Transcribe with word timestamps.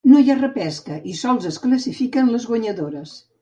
No 0.11 0.19
hi 0.21 0.29
ha 0.33 0.37
repesca 0.37 0.97
i 1.11 1.13
sols 1.19 1.45
es 1.51 1.59
classifiquen 1.67 2.33
les 2.37 2.49
guanyadores. 2.55 3.15